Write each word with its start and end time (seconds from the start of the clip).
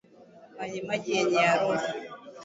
Majimaji 0.57 1.09
yenye 1.17 1.39
harufu 1.47 1.93